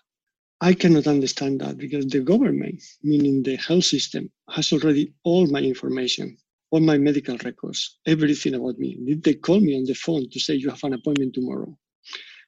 I 0.64 0.74
cannot 0.74 1.08
understand 1.08 1.60
that 1.60 1.78
because 1.78 2.06
the 2.08 2.22
government, 2.22 2.82
meaning 3.04 3.44
the 3.44 3.58
health 3.58 3.84
system, 3.84 4.32
has 4.50 4.72
already 4.72 5.14
all 5.26 5.46
my 5.48 5.60
information, 5.60 6.38
all 6.72 6.80
my 6.80 6.98
medical 6.98 7.38
records, 7.44 8.00
everything 8.06 8.54
about 8.56 8.80
me. 8.80 8.98
Did 9.06 9.24
they 9.24 9.34
call 9.34 9.60
me 9.60 9.76
on 9.76 9.84
the 9.84 9.94
phone 9.94 10.30
to 10.30 10.40
say 10.40 10.54
you 10.54 10.70
have 10.70 10.86
an 10.86 10.94
appointment 10.94 11.34
tomorrow? 11.34 11.78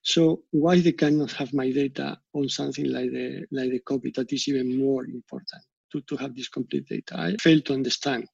So 0.01 0.43
why 0.51 0.79
they 0.79 0.93
cannot 0.93 1.33
have 1.33 1.53
my 1.53 1.69
data 1.73 2.17
on 2.33 2.47
something 2.47 2.85
like 2.85 3.11
the 3.11 3.47
like 3.51 3.71
the 3.71 3.81
COVID 3.81 4.13
that 4.15 4.31
is 4.31 4.47
even 4.47 4.79
more 4.79 5.03
important 5.03 5.63
to, 5.91 5.99
to 6.07 6.15
have 6.15 6.33
this 6.35 6.47
complete 6.47 6.87
data? 6.87 7.19
I 7.19 7.35
fail 7.41 7.59
to 7.63 7.73
understand 7.73 8.29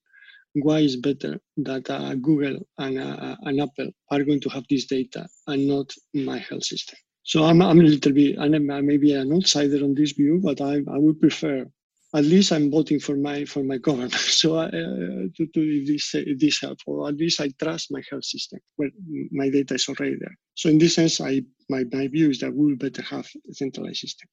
why 0.54 0.82
is 0.82 0.96
better 0.98 1.40
that 1.58 1.90
uh, 1.90 2.14
Google 2.14 2.60
and, 2.78 3.00
uh, 3.00 3.36
and 3.42 3.60
Apple 3.60 3.90
are 4.12 4.24
going 4.24 4.42
to 4.42 4.50
have 4.50 4.66
this 4.70 4.86
data 4.86 5.28
and 5.48 5.68
not 5.68 5.92
my 6.14 6.38
health 6.38 6.66
system. 6.66 7.00
So 7.24 7.44
I'm, 7.44 7.62
I'm 7.62 7.80
a 7.80 7.84
little 7.84 8.14
bit, 8.14 8.38
I'm 8.40 8.86
maybe 8.86 9.14
an 9.14 9.32
outsider 9.32 9.84
on 9.84 9.94
this 9.94 10.12
view, 10.14 10.40
but 10.44 10.60
I, 10.60 10.76
I 10.78 10.98
would 10.98 11.20
prefer 11.20 11.66
at 12.14 12.26
least 12.26 12.52
I'm 12.52 12.70
voting 12.70 13.00
for 13.00 13.16
my 13.16 13.46
for 13.46 13.64
my 13.64 13.78
government. 13.78 14.14
So 14.42 14.58
uh, 14.58 14.70
to, 14.70 15.48
to 15.54 15.86
this 15.86 16.16
this 16.38 16.60
help, 16.62 16.80
or 16.86 17.08
at 17.08 17.16
least 17.16 17.40
I 17.40 17.50
trust 17.62 17.92
my 17.92 18.02
health 18.10 18.26
system 18.26 18.60
where 18.76 18.90
my 19.32 19.50
data 19.50 19.76
is 19.76 19.88
already 19.88 20.18
there. 20.20 20.36
So 20.56 20.70
in 20.70 20.78
this 20.78 20.96
sense, 20.96 21.22
I 21.22 21.42
my, 21.70 21.84
my 21.92 22.08
view 22.08 22.30
is 22.30 22.40
that 22.40 22.54
we 22.54 22.76
better 22.76 23.02
have 23.04 23.28
a 23.50 23.54
centralized 23.54 24.00
system. 24.00 24.28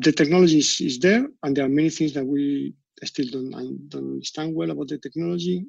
The 0.00 0.12
technology 0.12 0.58
is, 0.58 0.80
is 0.80 0.98
there, 0.98 1.28
and 1.42 1.56
there 1.56 1.66
are 1.66 1.68
many 1.68 1.90
things 1.90 2.14
that 2.14 2.26
we 2.26 2.74
still 3.02 3.26
don't, 3.30 3.50
don't 3.88 4.12
understand 4.14 4.54
well 4.54 4.70
about 4.70 4.88
the 4.88 4.98
technology. 4.98 5.64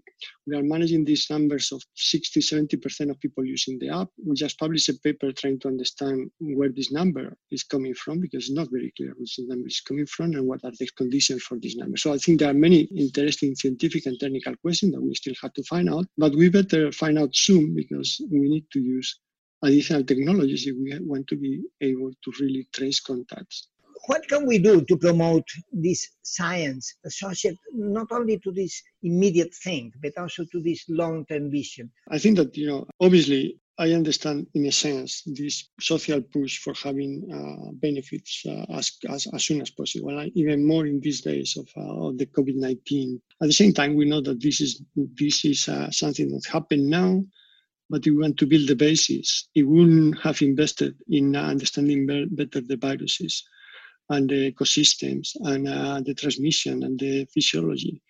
We 0.48 0.56
are 0.56 0.64
managing 0.64 1.06
these 1.06 1.28
numbers 1.30 1.72
of 1.72 1.82
60, 1.96 2.40
70% 2.40 3.10
of 3.10 3.20
people 3.20 3.46
using 3.46 3.80
the 3.80 3.90
app. 3.90 4.10
We 4.26 4.36
just 4.36 4.60
published 4.60 4.90
a 4.90 4.94
paper 5.04 5.32
trying 5.32 5.60
to 5.62 5.68
understand 5.68 6.30
where 6.40 6.70
this 6.70 6.92
number 6.92 7.36
is 7.52 7.64
coming 7.64 7.94
from 7.96 8.20
because 8.20 8.46
it's 8.46 8.52
not 8.52 8.70
very 8.72 8.94
clear 8.96 9.14
which 9.18 9.40
number 9.40 9.68
is 9.68 9.82
coming 9.82 10.06
from 10.06 10.34
and 10.34 10.48
what 10.48 10.64
are 10.64 10.72
the 10.80 10.90
conditions 10.98 11.44
for 11.44 11.58
this 11.60 11.76
number. 11.76 11.98
So 11.98 12.14
I 12.14 12.18
think 12.18 12.40
there 12.40 12.50
are 12.50 12.54
many 12.54 12.82
interesting 12.96 13.56
scientific 13.56 14.06
and 14.06 14.20
technical 14.20 14.56
questions 14.58 14.94
that 14.94 15.02
we 15.02 15.16
still 15.16 15.36
have 15.42 15.54
to 15.54 15.64
find 15.64 15.90
out, 15.90 16.06
but 16.18 16.36
we 16.36 16.50
better 16.50 16.92
find 16.92 17.18
out 17.18 17.36
soon 17.36 17.76
because 17.76 18.22
we 18.32 18.50
need 18.50 18.66
to 18.74 18.80
use 18.80 19.20
additional 19.64 20.04
technologies 20.04 20.68
if 20.68 20.76
we 20.76 20.98
want 21.06 21.28
to 21.28 21.36
be 21.36 21.64
able 21.82 22.12
to 22.24 22.32
really 22.40 22.68
trace 22.74 23.00
contacts 23.00 23.68
what 24.08 24.28
can 24.28 24.46
we 24.46 24.58
do 24.58 24.82
to 24.82 24.98
promote 24.98 25.48
this 25.72 26.08
science 26.22 26.96
associated 27.06 27.60
not 27.74 28.08
only 28.12 28.40
to 28.40 28.52
this 28.52 28.82
immediate 29.04 29.54
thing, 29.54 29.92
but 30.02 30.18
also 30.18 30.46
to 30.52 30.62
this 30.62 30.86
long-term 30.90 31.52
vision? 31.52 31.92
I 32.10 32.20
think 32.20 32.38
that, 32.38 32.56
you 32.58 32.68
know, 32.68 32.88
obviously 33.00 33.60
I 33.78 33.92
understand 33.92 34.48
in 34.54 34.66
a 34.68 34.72
sense 34.72 35.24
this 35.26 35.70
social 35.80 36.22
push 36.22 36.60
for 36.60 36.74
having 36.74 37.28
uh, 37.34 37.72
benefits 37.74 38.44
uh, 38.48 38.66
as, 38.74 38.98
as, 39.10 39.28
as 39.34 39.44
soon 39.44 39.62
as 39.62 39.70
possible, 39.70 40.18
and 40.18 40.32
even 40.36 40.66
more 40.66 40.86
in 40.86 41.02
these 41.02 41.22
days 41.22 41.58
of, 41.58 41.68
uh, 41.76 42.08
of 42.08 42.18
the 42.18 42.26
COVID-19. 42.26 43.20
At 43.42 43.48
the 43.48 43.54
same 43.54 43.74
time, 43.74 43.96
we 43.96 44.06
know 44.06 44.22
that 44.22 44.42
this 44.42 44.62
is, 44.62 44.82
this 44.96 45.44
is 45.44 45.68
uh, 45.68 45.92
something 45.92 46.30
that 46.30 46.46
happened 46.46 46.88
now, 46.88 47.24
but 47.90 48.06
we 48.06 48.16
want 48.18 48.38
to 48.38 48.48
build 48.48 48.68
the 48.68 48.76
basis. 48.76 49.50
It 49.56 49.64
wouldn't 49.64 50.20
have 50.20 50.42
invested 50.42 50.96
in 51.10 51.36
understanding 51.36 52.08
better 52.32 52.62
the 52.62 52.78
viruses 52.78 53.44
and 54.10 54.30
the 54.30 54.52
ecosystems 54.52 55.36
and 55.42 55.68
uh, 55.68 56.02
the 56.02 56.14
transmission 56.14 56.84
and 56.84 57.00
the 57.00 57.26
physiology, 57.34 58.02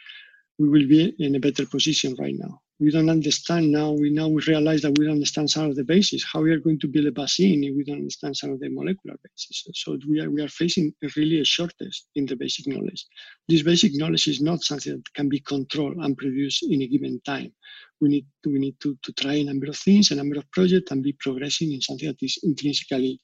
we 0.60 0.70
will 0.70 0.88
be 0.88 1.14
in 1.20 1.36
a 1.36 1.40
better 1.40 1.66
position 1.66 2.16
right 2.20 2.36
now. 2.38 2.62
We 2.78 2.92
don't 2.92 3.10
understand 3.10 3.72
now. 3.72 3.94
We 3.94 4.10
now 4.10 4.28
we 4.28 4.42
realize 4.48 4.82
that 4.82 4.98
we 4.98 5.06
don't 5.06 5.14
understand 5.14 5.50
some 5.50 5.70
of 5.70 5.78
the 5.78 5.86
basis. 5.86 6.26
How 6.30 6.42
we 6.42 6.52
are 6.52 6.60
going 6.60 6.80
to 6.80 6.90
build 6.90 7.06
a 7.06 7.12
vaccine 7.12 7.64
if 7.64 7.74
we 7.74 7.86
don't 7.86 8.00
understand 8.00 8.36
some 8.36 8.52
of 8.52 8.60
the 8.60 8.68
molecular 8.68 9.16
basis. 9.24 9.66
So 9.76 9.98
we 10.10 10.20
are 10.20 10.30
we 10.30 10.42
are 10.42 10.50
facing 10.50 10.94
really 11.16 11.40
a 11.40 11.46
shortage 11.46 12.04
in 12.16 12.26
the 12.26 12.36
basic 12.36 12.68
knowledge. 12.68 13.06
This 13.48 13.64
basic 13.64 13.96
knowledge 13.96 14.28
is 14.28 14.42
not 14.42 14.62
something 14.62 14.92
that 14.92 15.14
can 15.14 15.30
be 15.30 15.40
controlled 15.40 15.96
and 15.98 16.18
produced 16.18 16.64
in 16.64 16.82
a 16.82 16.88
given 16.88 17.22
time. 17.26 17.54
We 18.02 18.10
need 18.10 18.26
to, 18.44 18.52
we 18.52 18.60
need 18.60 18.78
to, 18.82 18.98
to 19.04 19.14
try 19.14 19.36
a 19.36 19.46
number 19.46 19.68
of 19.68 19.78
things, 19.78 20.12
a 20.12 20.16
number 20.16 20.38
of 20.38 20.52
projects, 20.52 20.92
and 20.92 21.02
be 21.02 21.14
progressing 21.14 21.72
in 21.72 21.80
something 21.80 22.10
that 22.10 22.22
is 22.22 22.38
intrinsically 22.44 23.22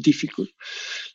difficult. 0.00 0.48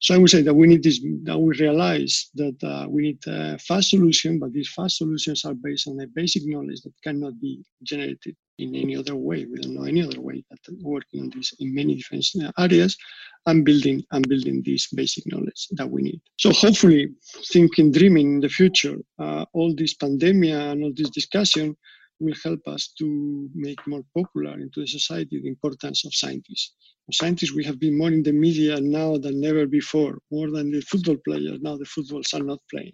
So 0.02 0.16
I 0.16 0.18
would 0.18 0.30
say 0.30 0.42
that 0.42 0.54
we 0.54 0.68
need 0.68 0.84
this, 0.84 1.00
that 1.24 1.38
we 1.38 1.56
realize 1.58 2.30
that 2.36 2.62
uh, 2.64 2.88
we 2.90 3.04
need 3.04 3.20
a 3.28 3.58
fast 3.60 3.90
solution, 3.90 4.40
but 4.40 4.54
these 4.54 4.70
fast 4.70 4.98
solutions 4.98 5.46
are 5.46 5.54
based 5.54 5.88
on 5.88 6.00
a 6.00 6.08
basic 6.08 6.44
knowledge 6.46 6.82
that 6.82 6.94
cannot 7.04 7.40
be 7.40 7.64
generated 7.84 8.36
in 8.60 8.76
any 8.76 8.96
other 8.96 9.16
way. 9.16 9.46
We 9.46 9.60
don't 9.60 9.76
know 9.76 9.84
any 9.84 10.04
other 10.04 10.22
way 10.22 10.44
that 10.50 10.60
working 10.82 11.22
on 11.22 11.32
this 11.36 11.54
in 11.60 11.74
many 11.74 11.96
different 11.96 12.26
areas 12.60 12.98
and 13.46 13.66
building 13.66 14.04
and 14.12 14.28
building 14.28 14.62
this 14.66 14.88
basic 14.88 15.26
knowledge 15.32 15.68
that 15.72 15.90
we 15.90 16.02
need. 16.04 16.22
So 16.38 16.52
hopefully, 16.52 17.10
thinking, 17.52 17.92
dreaming 17.92 18.36
in 18.36 18.40
the 18.40 18.50
future, 18.50 18.98
uh, 19.20 19.46
all 19.54 19.74
this 19.76 19.96
pandemic 19.96 20.52
and 20.52 20.84
all 20.84 20.94
this 20.96 21.10
discussion 21.10 21.76
will 22.20 22.36
help 22.44 22.60
us 22.68 22.94
to 22.98 23.50
make 23.54 23.86
more 23.88 24.04
popular 24.16 24.54
into 24.60 24.82
the 24.82 24.88
society 24.88 25.40
the 25.42 25.48
importance 25.48 26.06
of 26.06 26.14
scientists 26.14 26.76
scientists, 27.12 27.54
we 27.54 27.64
have 27.66 27.80
been 27.80 27.98
more 27.98 28.10
in 28.10 28.24
the 28.24 28.32
media 28.32 28.80
now 28.80 29.18
than 29.18 29.42
never 29.42 29.66
before, 29.66 30.20
more 30.32 30.50
than 30.50 30.72
the 30.72 30.82
football 30.82 31.18
players. 31.26 31.60
Now 31.62 31.76
the 31.78 31.86
footballs 31.86 32.34
are 32.34 32.44
not 32.44 32.60
playing. 32.72 32.94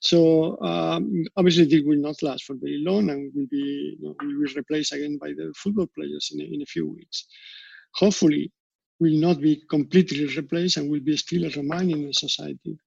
So 0.00 0.60
um, 0.62 1.24
obviously 1.36 1.64
this 1.64 1.82
will 1.84 2.00
not 2.00 2.22
last 2.22 2.44
for 2.44 2.56
very 2.56 2.82
long 2.82 3.10
and 3.10 3.30
will 3.34 3.46
be, 3.50 3.96
you 3.98 4.08
know, 4.08 4.14
will 4.22 4.46
be 4.46 4.54
replaced 4.54 4.92
again 4.92 5.18
by 5.20 5.28
the 5.28 5.52
football 5.56 5.88
players 5.94 6.30
in 6.32 6.40
a, 6.40 6.44
in 6.44 6.62
a 6.62 6.66
few 6.66 6.90
weeks. 6.90 7.26
Hopefully 7.96 8.50
will 8.98 9.18
not 9.18 9.40
be 9.40 9.62
completely 9.68 10.26
replaced 10.36 10.76
and 10.76 10.90
will 10.90 11.00
be 11.00 11.16
still 11.16 11.44
a 11.44 11.50
reminder 11.50 11.96
in 11.96 12.12
society 12.12 12.78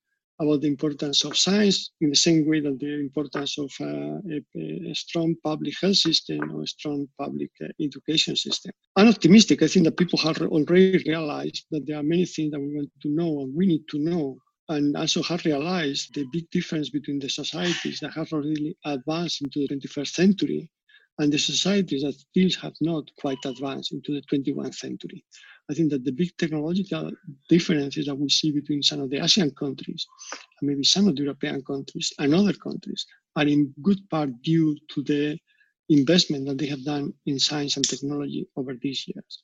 about 0.44 0.62
the 0.62 0.68
importance 0.68 1.24
of 1.26 1.38
science 1.38 1.92
in 2.02 2.10
the 2.10 2.16
same 2.16 2.48
way 2.48 2.60
that 2.62 2.78
the 2.80 2.94
importance 3.00 3.58
of 3.58 3.72
uh, 3.82 4.18
a, 4.36 4.90
a, 4.92 4.94
strong 4.94 5.36
public 5.44 5.74
health 5.82 5.96
system 5.96 6.40
or 6.54 6.64
a 6.64 6.68
strong 6.68 7.08
public 7.18 7.52
uh, 7.64 7.68
education 7.80 8.36
system. 8.36 8.72
I'm 8.96 9.08
optimistic. 9.08 9.62
I 9.62 9.68
think 9.68 9.86
that 9.86 9.98
people 9.98 10.20
have 10.20 10.40
already 10.42 11.04
realized 11.08 11.66
that 11.72 11.86
there 11.88 11.98
are 11.98 12.12
many 12.16 12.26
things 12.26 12.52
that 12.52 12.60
we 12.60 12.76
want 12.76 12.92
to 13.04 13.10
know 13.10 13.42
and 13.42 13.56
we 13.56 13.66
need 13.66 13.86
to 13.90 14.00
know 14.00 14.38
and 14.70 14.96
also 14.96 15.22
have 15.24 15.46
realized 15.46 16.14
the 16.16 16.26
big 16.32 16.50
difference 16.52 16.90
between 16.90 17.20
the 17.20 17.30
societies 17.30 18.00
that 18.00 18.14
have 18.14 18.32
already 18.32 18.76
advanced 18.86 19.42
into 19.42 19.60
the 19.60 19.68
21st 19.76 20.08
century 20.08 20.70
and 21.20 21.32
the 21.32 21.38
societies 21.38 22.04
that 22.04 22.14
still 22.14 22.62
have 22.62 22.74
not 22.82 23.04
quite 23.20 23.44
advanced 23.46 23.94
into 23.94 24.14
the 24.14 24.24
21st 24.32 24.76
century. 24.76 25.24
I 25.70 25.74
think 25.74 25.92
that 25.92 26.04
the 26.04 26.12
big 26.12 26.36
technological 26.38 27.12
differences 27.50 28.06
that 28.08 28.16
we 28.16 28.30
see 28.30 28.52
between 28.52 28.84
some 28.84 29.02
of 29.02 29.10
the 29.10 29.24
Asian 29.24 29.52
countries 29.52 30.06
and 30.60 30.70
maybe 30.70 30.84
some 30.84 31.08
of 31.08 31.16
the 31.16 31.24
European 31.24 31.64
countries 31.64 32.12
and 32.20 32.36
other 32.36 32.54
countries 32.54 33.06
are 33.36 33.48
in 33.48 33.74
good 33.82 34.00
part 34.10 34.30
due 34.42 34.78
to 34.90 35.04
the 35.04 35.38
investment 35.90 36.46
that 36.48 36.58
they 36.58 36.68
have 36.68 36.84
done 36.84 37.14
in 37.26 37.40
science 37.40 37.78
and 37.78 37.88
technology 37.88 38.48
over 38.56 38.74
these 38.82 39.06
years. 39.08 39.44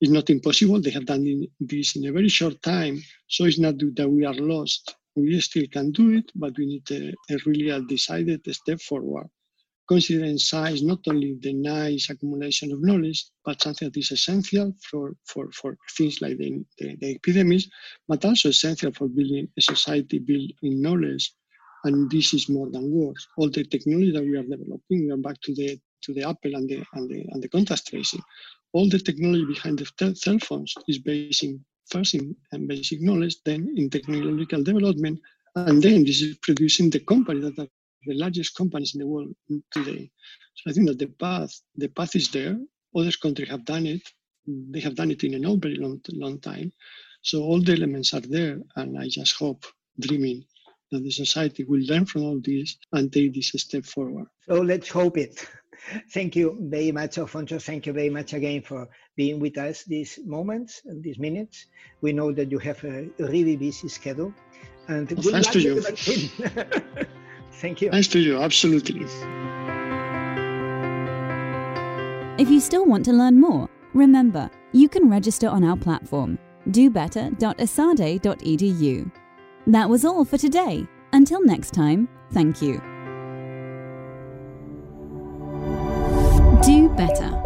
It's 0.00 0.10
not 0.10 0.30
impossible. 0.30 0.80
They 0.80 0.90
have 0.90 1.06
done 1.06 1.46
this 1.60 1.96
in 1.96 2.06
a 2.06 2.12
very 2.12 2.28
short 2.28 2.62
time. 2.62 3.02
So 3.28 3.44
it's 3.44 3.58
not 3.58 3.76
that 3.78 4.08
we 4.08 4.24
are 4.24 4.34
lost. 4.34 4.96
We 5.14 5.38
still 5.40 5.66
can 5.70 5.92
do 5.92 6.16
it, 6.16 6.30
but 6.34 6.56
we 6.56 6.66
need 6.66 6.90
a, 6.90 7.12
a 7.34 7.38
really 7.46 7.70
a 7.70 7.80
decided 7.82 8.42
step 8.54 8.80
forward 8.80 9.28
considering 9.90 10.38
size 10.38 10.84
not 10.84 11.00
only 11.08 11.36
the 11.42 11.52
nice 11.52 12.10
accumulation 12.10 12.70
of 12.70 12.80
knowledge, 12.80 13.26
but 13.44 13.60
something 13.60 13.88
that 13.88 13.98
is 13.98 14.12
essential 14.12 14.72
for, 14.88 15.16
for, 15.26 15.50
for 15.50 15.76
things 15.96 16.22
like 16.22 16.38
the, 16.38 16.64
the, 16.78 16.96
the 17.00 17.16
epidemics, 17.16 17.66
but 18.06 18.24
also 18.24 18.50
essential 18.50 18.92
for 18.92 19.08
building 19.08 19.48
a 19.58 19.60
society 19.60 20.20
built 20.20 20.48
in 20.62 20.80
knowledge. 20.80 21.32
And 21.82 22.08
this 22.08 22.32
is 22.34 22.48
more 22.48 22.70
than 22.70 22.92
words. 22.92 23.26
All 23.36 23.50
the 23.50 23.64
technology 23.64 24.12
that 24.12 24.22
we 24.22 24.36
are 24.36 24.44
developing, 24.44 25.06
we 25.06 25.10
are 25.10 25.16
back 25.16 25.40
to 25.42 25.54
the 25.56 25.76
to 26.04 26.14
the 26.14 26.22
Apple 26.22 26.54
and 26.54 26.68
the 26.68 26.84
and 26.94 27.10
the 27.10 27.20
and 27.32 27.42
the 27.42 27.48
contact 27.48 27.88
tracing. 27.88 28.22
All 28.72 28.88
the 28.88 28.98
technology 28.98 29.46
behind 29.46 29.78
the 29.78 30.14
cell 30.14 30.38
phones 30.38 30.72
is 30.86 30.98
based 30.98 31.42
in 31.42 31.64
first 31.90 32.14
in, 32.14 32.36
in 32.52 32.68
basic 32.68 33.00
knowledge, 33.00 33.36
then 33.44 33.74
in 33.76 33.90
technological 33.90 34.62
development, 34.62 35.18
and 35.56 35.82
then 35.82 36.04
this 36.04 36.20
is 36.20 36.36
producing 36.36 36.90
the 36.90 37.00
company 37.00 37.40
that 37.40 37.58
are 37.58 37.68
the 38.06 38.14
largest 38.14 38.56
companies 38.56 38.94
in 38.94 39.00
the 39.00 39.06
world 39.06 39.34
today. 39.70 40.10
So 40.54 40.70
I 40.70 40.74
think 40.74 40.88
that 40.88 40.98
the 40.98 41.06
path, 41.06 41.52
the 41.76 41.88
path 41.88 42.16
is 42.16 42.30
there. 42.30 42.56
Other 42.96 43.12
countries 43.22 43.48
have 43.48 43.64
done 43.64 43.86
it. 43.86 44.02
They 44.46 44.80
have 44.80 44.94
done 44.94 45.10
it 45.10 45.22
in 45.22 45.44
a 45.44 45.56
very 45.56 45.76
long, 45.76 46.00
long 46.12 46.40
time. 46.40 46.72
So 47.22 47.42
all 47.42 47.60
the 47.60 47.72
elements 47.72 48.14
are 48.14 48.20
there, 48.20 48.58
and 48.76 48.98
I 48.98 49.08
just 49.08 49.36
hope, 49.36 49.64
dreaming, 49.98 50.44
that 50.90 51.02
the 51.02 51.10
society 51.10 51.64
will 51.64 51.82
learn 51.82 52.06
from 52.06 52.22
all 52.22 52.40
this 52.42 52.76
and 52.92 53.12
take 53.12 53.34
this 53.34 53.52
step 53.56 53.84
forward. 53.84 54.26
So 54.48 54.60
let's 54.60 54.88
hope 54.88 55.18
it. 55.18 55.46
Thank 56.12 56.36
you 56.36 56.58
very 56.60 56.92
much, 56.92 57.18
Alfonso. 57.18 57.58
Thank 57.58 57.86
you 57.86 57.92
very 57.92 58.10
much 58.10 58.32
again 58.32 58.62
for 58.62 58.88
being 59.16 59.40
with 59.40 59.56
us 59.58 59.84
these 59.84 60.18
moments 60.24 60.82
and 60.84 61.02
these 61.02 61.18
minutes. 61.18 61.66
We 62.00 62.12
know 62.12 62.32
that 62.32 62.50
you 62.50 62.58
have 62.58 62.82
a 62.84 63.08
really 63.18 63.56
busy 63.56 63.88
schedule. 63.88 64.34
And 64.88 65.10
well, 65.12 65.32
thanks 65.32 65.48
to 65.48 65.60
you. 65.60 67.06
Thank 67.60 67.82
you. 67.82 67.90
Thanks 67.90 68.08
to 68.08 68.18
you. 68.18 68.40
Absolutely. 68.40 69.04
If 72.40 72.48
you 72.48 72.58
still 72.58 72.86
want 72.86 73.04
to 73.04 73.12
learn 73.12 73.38
more, 73.38 73.68
remember 73.92 74.50
you 74.72 74.88
can 74.88 75.10
register 75.10 75.48
on 75.48 75.62
our 75.62 75.76
platform 75.76 76.38
dobetter.esade.edu. 76.68 79.12
That 79.66 79.88
was 79.88 80.04
all 80.04 80.24
for 80.24 80.38
today. 80.38 80.86
Until 81.12 81.44
next 81.44 81.72
time, 81.72 82.08
thank 82.32 82.62
you. 82.62 82.80
Do 86.62 86.88
better. 86.90 87.39